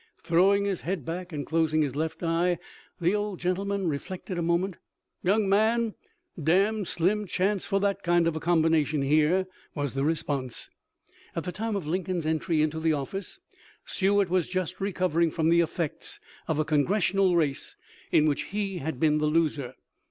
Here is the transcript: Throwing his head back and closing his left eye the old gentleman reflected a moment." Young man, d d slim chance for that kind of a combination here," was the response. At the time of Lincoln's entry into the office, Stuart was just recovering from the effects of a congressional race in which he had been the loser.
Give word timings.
Throwing 0.23 0.65
his 0.65 0.81
head 0.81 1.05
back 1.05 1.31
and 1.31 1.45
closing 1.45 1.83
his 1.83 1.95
left 1.95 2.23
eye 2.23 2.57
the 2.99 3.13
old 3.13 3.39
gentleman 3.39 3.87
reflected 3.87 4.35
a 4.35 4.41
moment." 4.41 4.77
Young 5.23 5.47
man, 5.47 5.91
d 6.41 6.51
d 6.71 6.83
slim 6.85 7.27
chance 7.27 7.67
for 7.67 7.79
that 7.81 8.01
kind 8.01 8.25
of 8.25 8.35
a 8.35 8.39
combination 8.39 9.03
here," 9.03 9.45
was 9.75 9.93
the 9.93 10.03
response. 10.03 10.71
At 11.35 11.43
the 11.43 11.51
time 11.51 11.75
of 11.75 11.85
Lincoln's 11.85 12.25
entry 12.25 12.63
into 12.63 12.79
the 12.79 12.93
office, 12.93 13.37
Stuart 13.85 14.31
was 14.31 14.47
just 14.47 14.81
recovering 14.81 15.29
from 15.29 15.49
the 15.49 15.61
effects 15.61 16.19
of 16.47 16.57
a 16.57 16.65
congressional 16.65 17.35
race 17.35 17.75
in 18.11 18.25
which 18.25 18.45
he 18.45 18.79
had 18.79 18.99
been 18.99 19.19
the 19.19 19.27
loser. 19.27 19.75